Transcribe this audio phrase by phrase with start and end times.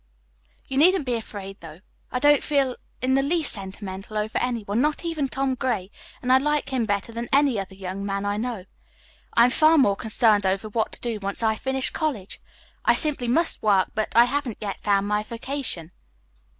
[0.67, 1.81] "You needn't be afraid, though.
[2.11, 5.91] I don't feel in the least sentimental over any one, not even Tom Gray,
[6.23, 8.65] and I like him better than any other young man I know.
[9.35, 12.41] I am far more concerned over what to do once I have finished college.
[12.83, 15.91] I simply must work, but I haven't yet found my vocation.